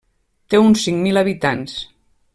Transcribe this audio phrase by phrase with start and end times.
[0.53, 1.77] Té uns cinc mil habitants.